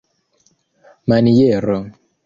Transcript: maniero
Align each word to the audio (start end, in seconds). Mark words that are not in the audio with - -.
maniero 1.07 1.77